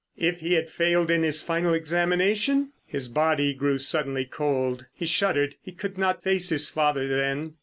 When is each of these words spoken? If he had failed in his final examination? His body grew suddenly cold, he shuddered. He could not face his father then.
If 0.17 0.39
he 0.39 0.53
had 0.55 0.71
failed 0.71 1.11
in 1.11 1.21
his 1.21 1.43
final 1.43 1.75
examination? 1.75 2.71
His 2.87 3.07
body 3.07 3.53
grew 3.53 3.77
suddenly 3.77 4.25
cold, 4.25 4.87
he 4.91 5.05
shuddered. 5.05 5.57
He 5.61 5.73
could 5.73 5.95
not 5.95 6.23
face 6.23 6.49
his 6.49 6.69
father 6.71 7.07
then. 7.07 7.53